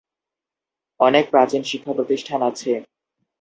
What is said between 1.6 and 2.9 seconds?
শিক্ষা প্রতিষ্ঠান আছে।